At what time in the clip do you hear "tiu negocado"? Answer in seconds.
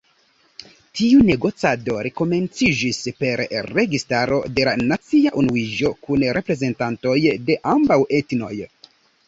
0.99-1.97